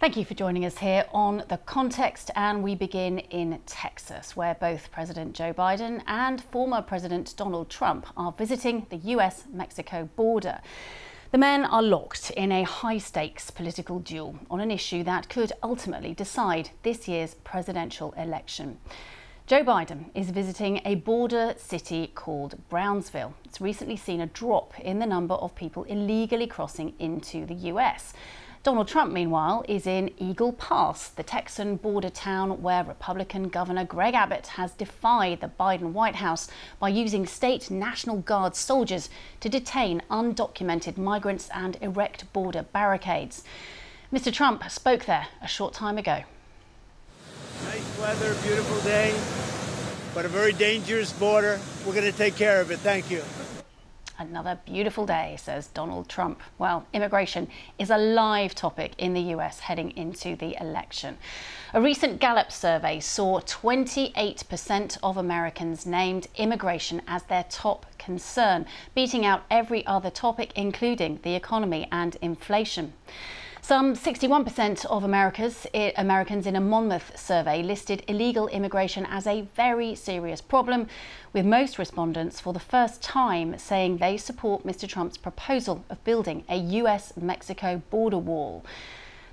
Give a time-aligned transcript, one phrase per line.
[0.00, 2.30] Thank you for joining us here on The Context.
[2.36, 8.06] And we begin in Texas, where both President Joe Biden and former President Donald Trump
[8.16, 10.60] are visiting the US Mexico border.
[11.32, 15.50] The men are locked in a high stakes political duel on an issue that could
[15.64, 18.78] ultimately decide this year's presidential election.
[19.48, 23.34] Joe Biden is visiting a border city called Brownsville.
[23.44, 28.12] It's recently seen a drop in the number of people illegally crossing into the US.
[28.68, 34.12] Donald Trump, meanwhile, is in Eagle Pass, the Texan border town where Republican Governor Greg
[34.12, 39.08] Abbott has defied the Biden White House by using state National Guard soldiers
[39.40, 43.42] to detain undocumented migrants and erect border barricades.
[44.12, 44.30] Mr.
[44.30, 46.24] Trump spoke there a short time ago.
[47.64, 49.18] Nice weather, beautiful day,
[50.14, 51.58] but a very dangerous border.
[51.86, 52.80] We're going to take care of it.
[52.80, 53.22] Thank you.
[54.20, 56.40] Another beautiful day, says Donald Trump.
[56.58, 57.46] Well, immigration
[57.78, 61.18] is a live topic in the US heading into the election.
[61.72, 69.24] A recent Gallup survey saw 28% of Americans named immigration as their top concern, beating
[69.24, 72.94] out every other topic, including the economy and inflation.
[73.68, 75.66] Some 61% of America's,
[75.98, 80.86] Americans in a Monmouth survey listed illegal immigration as a very serious problem,
[81.34, 84.88] with most respondents for the first time saying they support Mr.
[84.88, 88.64] Trump's proposal of building a US Mexico border wall.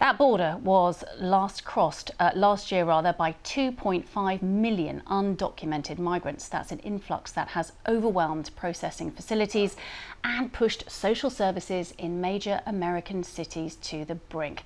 [0.00, 6.48] That border was last crossed uh, last year rather by 2.5 million undocumented migrants.
[6.48, 9.76] That's an influx that has overwhelmed processing facilities
[10.24, 14.62] and pushed social services in major American cities to the brink.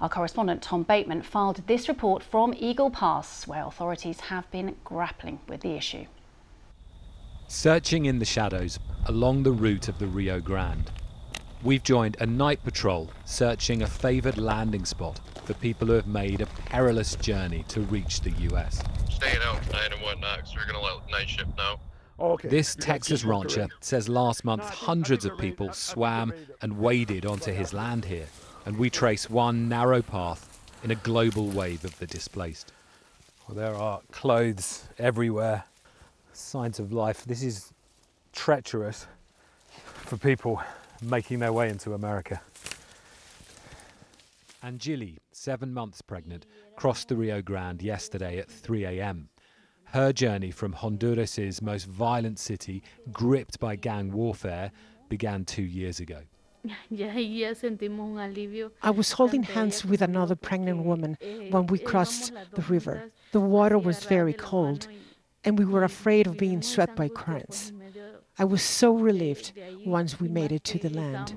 [0.00, 5.40] Our correspondent Tom Bateman filed this report from Eagle Pass, where authorities have been grappling
[5.48, 6.06] with the issue.
[7.48, 10.92] Searching in the shadows along the route of the Rio Grande,
[11.64, 16.40] We've joined a night patrol searching a favoured landing spot for people who have made
[16.40, 18.80] a perilous journey to reach the US.
[19.10, 21.80] Staying out tonight and whatnot, because we're going to let night shift know.
[22.20, 22.48] Okay.
[22.48, 26.32] This Texas rancher says last month hundreds of people swam
[26.62, 28.26] and waded onto his land here,
[28.64, 32.72] and we trace one narrow path in a global wave of the displaced.
[33.48, 35.64] Well, there are clothes everywhere,
[36.32, 37.24] signs of life.
[37.24, 37.72] This is
[38.32, 39.08] treacherous
[40.04, 40.60] for people
[41.02, 42.40] making their way into America.
[44.62, 49.28] Angeli, seven months pregnant, crossed the Rio Grande yesterday at 3 a.m.
[49.84, 52.82] Her journey from Honduras's most violent city,
[53.12, 54.70] gripped by gang warfare,
[55.08, 56.20] began two years ago.
[58.82, 61.16] I was holding hands with another pregnant woman
[61.50, 63.10] when we crossed the river.
[63.32, 64.88] The water was very cold,
[65.44, 67.72] and we were afraid of being swept by currents.
[68.40, 69.52] I was so relieved
[69.84, 71.34] once we made it to the land.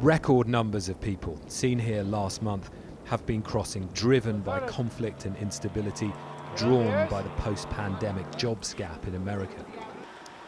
[0.00, 2.70] Record numbers of people seen here last month
[3.06, 6.12] have been crossing, driven by conflict and instability,
[6.54, 9.64] drawn by the post pandemic jobs gap in America.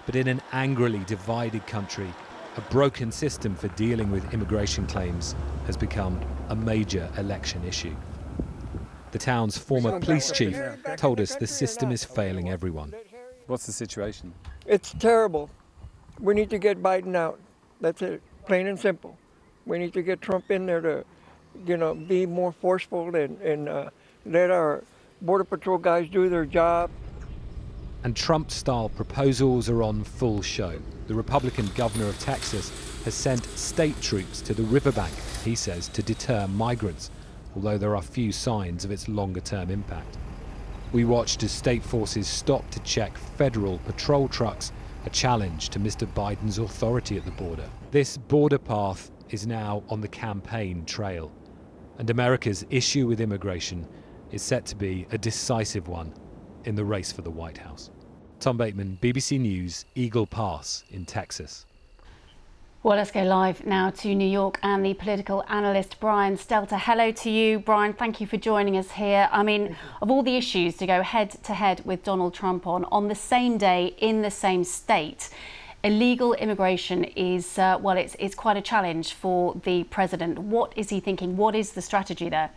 [0.06, 2.14] But in an angrily divided country,
[2.56, 5.34] a broken system for dealing with immigration claims
[5.66, 6.20] has become
[6.50, 7.96] a major election issue.
[9.10, 10.56] The town's former police chief
[10.96, 12.94] told us the system is failing everyone.
[13.48, 14.32] What's the situation?
[14.66, 15.50] It's terrible.
[16.20, 17.40] We need to get Biden out.
[17.80, 19.16] That's it, plain and simple.
[19.66, 21.04] We need to get Trump in there to,
[21.66, 23.90] you know, be more forceful and, and uh,
[24.24, 24.84] let our
[25.20, 26.90] Border Patrol guys do their job.
[28.04, 30.78] And Trump style proposals are on full show.
[31.06, 32.70] The Republican governor of Texas
[33.04, 35.12] has sent state troops to the riverbank,
[35.44, 37.10] he says, to deter migrants,
[37.54, 40.18] although there are few signs of its longer term impact.
[40.92, 44.72] We watched as state forces stopped to check federal patrol trucks,
[45.06, 46.06] a challenge to Mr.
[46.12, 47.68] Biden's authority at the border.
[47.90, 51.32] This border path is now on the campaign trail,
[51.96, 53.88] and America's issue with immigration
[54.32, 56.12] is set to be a decisive one
[56.64, 57.90] in the race for the White House.
[58.38, 61.64] Tom Bateman, BBC News, Eagle Pass in Texas.
[62.84, 66.80] Well, let's go live now to New York and the political analyst Brian Stelter.
[66.80, 67.92] Hello to you, Brian.
[67.92, 69.28] Thank you for joining us here.
[69.30, 72.84] I mean, of all the issues to go head to head with Donald Trump on,
[72.86, 75.30] on the same day in the same state,
[75.84, 80.40] illegal immigration is, uh, well, it's, it's quite a challenge for the president.
[80.40, 81.36] What is he thinking?
[81.36, 82.50] What is the strategy there?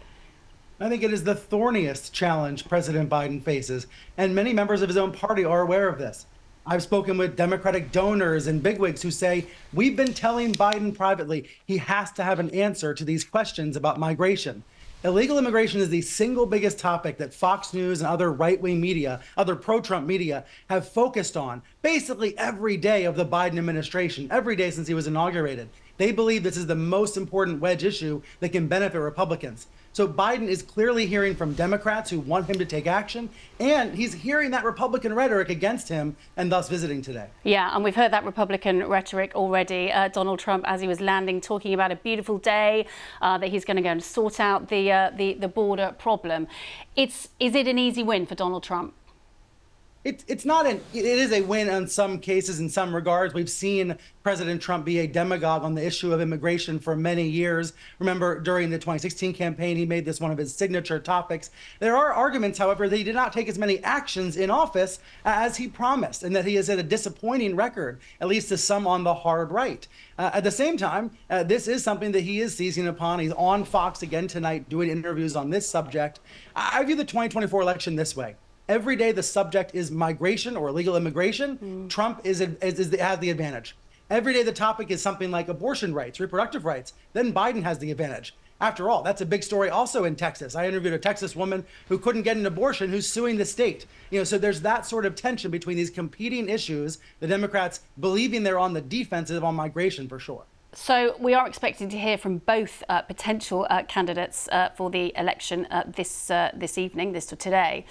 [0.79, 3.85] I think it is the thorniest challenge President Biden faces,
[4.17, 6.25] and many members of his own party are aware of this.
[6.67, 11.77] I've spoken with Democratic donors and bigwigs who say we've been telling Biden privately he
[11.77, 14.63] has to have an answer to these questions about migration.
[15.03, 19.21] Illegal immigration is the single biggest topic that Fox News and other right wing media,
[19.37, 24.55] other pro Trump media, have focused on basically every day of the Biden administration, every
[24.55, 25.69] day since he was inaugurated.
[25.97, 29.67] They believe this is the most important wedge issue that can benefit Republicans.
[29.95, 33.29] So Biden is clearly hearing from Democrats who want him to take action,
[33.61, 37.29] and he's hearing that Republican rhetoric against him and thus visiting today.
[37.45, 39.93] Yeah, and we've heard that Republican rhetoric already.
[39.93, 42.87] Uh, Donald Trump, as he was landing, talking about a beautiful day,
[43.21, 46.49] uh, that he's going to go and sort out the, uh, the, the border problem.
[46.97, 48.95] It's, is it an easy win for Donald Trump?
[50.05, 53.33] It, it's not an it is a win in some cases in some regards.
[53.33, 57.73] We've seen president trump be a demagogue on the issue of immigration for many years.
[57.97, 61.49] Remember during the 2016 campaign he made this one of his signature topics.
[61.79, 65.57] There are arguments however that he did not take as many actions in office as
[65.57, 69.03] he promised and that he has had a disappointing record at least to some on
[69.03, 69.87] the hard right.
[70.19, 73.17] Uh, at the same time uh, this is something that he is seizing upon.
[73.17, 76.19] He's on fox again tonight doing interviews on this subject.
[76.55, 78.35] I view the 2024 election this way
[78.67, 81.89] every day the subject is migration or illegal immigration, mm.
[81.89, 83.75] Trump is, is, is, has the advantage.
[84.09, 87.91] Every day the topic is something like abortion rights, reproductive rights, then Biden has the
[87.91, 88.35] advantage.
[88.61, 90.55] After all, that's a big story also in Texas.
[90.55, 93.85] I interviewed a Texas woman who couldn't get an abortion who's suing the state.
[94.11, 98.43] You know, so there's that sort of tension between these competing issues, the Democrats believing
[98.43, 100.43] they're on the defensive on migration for sure.
[100.71, 105.13] So we are expecting to hear from both uh, potential uh, candidates uh, for the
[105.17, 107.85] election uh, this uh, this evening, this or today.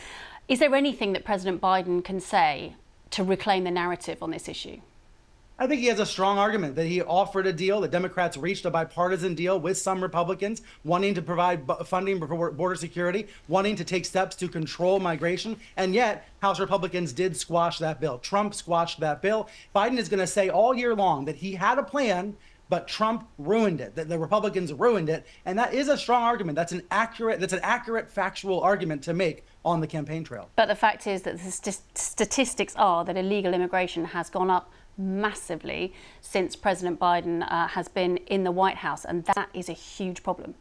[0.47, 2.75] Is there anything that President Biden can say
[3.11, 4.81] to reclaim the narrative on this issue?
[5.59, 7.81] I think he has a strong argument that he offered a deal.
[7.81, 12.75] The Democrats reached a bipartisan deal with some Republicans, wanting to provide funding for border
[12.75, 15.57] security, wanting to take steps to control migration.
[15.77, 18.19] And yet, House Republicans did squash that bill.
[18.19, 19.49] Trump squashed that bill.
[19.75, 22.37] Biden is going to say all year long that he had a plan
[22.75, 23.95] but Trump ruined it.
[23.95, 26.57] That the Republicans ruined it, and that is a strong argument.
[26.57, 27.39] That's an accurate.
[27.39, 30.51] That's an accurate factual argument to make on the campaign trail.
[30.57, 34.73] But the fact is that the st statistics are that illegal immigration has gone up
[34.99, 39.79] massively since President Biden uh, has been in the White House, and that is a
[39.95, 40.57] huge problem.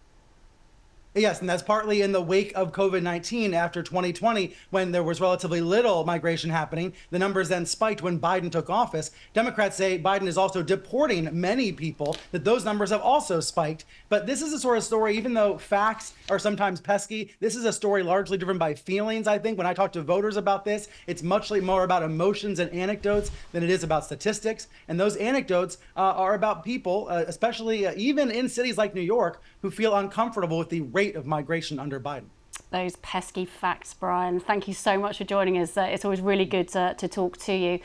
[1.15, 5.21] Yes, and that's partly in the wake of COVID 19 after 2020, when there was
[5.21, 6.92] relatively little migration happening.
[7.12, 9.12] The numbers then spiked when Biden took office.
[9.31, 13.86] Democrats say Biden is also deporting many people, that those numbers have also spiked.
[14.10, 17.65] But this is a sort of story, even though facts are sometimes pesky, this is
[17.65, 19.60] a story largely driven by feelings, I think.
[19.60, 23.62] When I talk to voters about this, it's much more about emotions and anecdotes than
[23.62, 24.68] it is about statistics.
[24.88, 29.01] And those anecdotes uh, are about people, uh, especially uh, even in cities like New
[29.01, 32.29] York, who feel uncomfortable with the rate rate of migration under Biden.
[32.71, 34.39] Those pesky facts, Brian.
[34.39, 35.77] Thank you so much for joining us.
[35.77, 37.79] Uh, it's always really good to, to talk to you.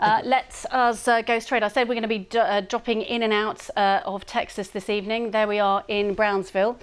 [0.00, 1.62] Uh, let us uh, go straight.
[1.62, 4.90] I said we're going to be uh, dropping in and out uh, of Texas this
[4.90, 5.30] evening.
[5.30, 6.78] There we are in Brownsville.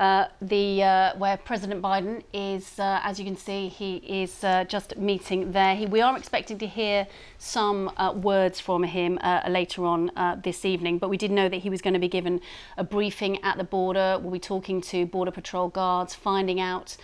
[0.00, 4.64] Uh, the uh, where President Biden is, uh, as you can see, he is uh,
[4.64, 5.76] just meeting there.
[5.76, 7.06] He, we are expecting to hear
[7.36, 10.10] some uh, words from him later on
[10.42, 12.40] this evening, but we did know that he was going to be given
[12.78, 14.18] a briefing at the border.
[14.18, 16.96] We'll be talking to Border Patrol guards, finding out.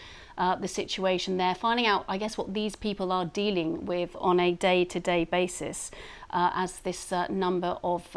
[0.61, 4.53] the situation there, finding out, I guess, what these people are dealing with on a
[4.53, 5.91] day to day basis
[6.31, 8.17] as this number of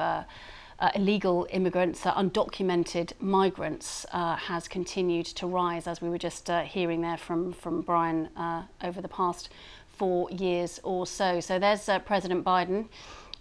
[0.80, 6.50] uh, illegal immigrants, uh, undocumented migrants, uh, has continued to rise, as we were just
[6.50, 9.50] uh, hearing there from, from Brian uh, over the past
[9.98, 11.40] four years or so.
[11.40, 12.88] So there's uh, President Biden.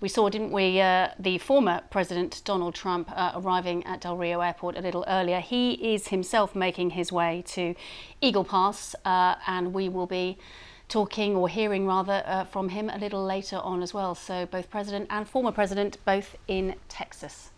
[0.01, 0.77] We saw, didn't we,
[1.19, 5.41] the former President Donald Trump arriving at Del Rio Airport a little earlier.
[5.41, 7.75] He is himself making his way to
[8.21, 10.39] Eagle Pass, and we will be
[10.89, 14.15] talking or hearing rather uh, from him a little later on as well.
[14.15, 17.51] So both President and former President both in Texas.